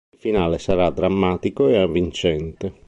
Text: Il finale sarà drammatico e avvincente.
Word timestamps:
Il 0.09 0.17
finale 0.19 0.57
sarà 0.57 0.89
drammatico 0.89 1.67
e 1.67 1.77
avvincente. 1.77 2.73